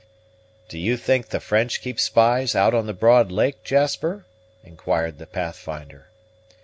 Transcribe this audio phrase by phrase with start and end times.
[0.67, 4.25] "Do you think the French keep spies out on the broad lake, Jasper?"
[4.63, 6.07] inquired the Pathfinder.